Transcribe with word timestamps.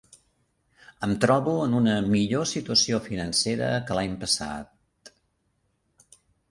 Em 1.07 1.11
trobo 1.25 1.53
en 1.65 1.75
una 1.81 1.93
millor 2.15 2.49
situació 2.55 3.03
financera 3.11 3.71
que 3.91 3.99
l'any 4.01 4.19
passat. 4.27 5.17